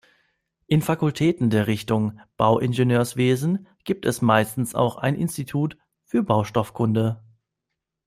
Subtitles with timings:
[0.65, 7.21] In Fakultäten der Richtung Bauingenieurwesen gibt es meistens auch ein Institut für Baustoffkunde.